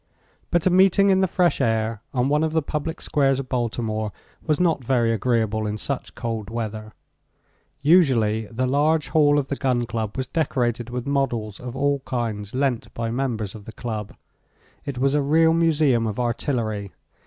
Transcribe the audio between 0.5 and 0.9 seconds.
a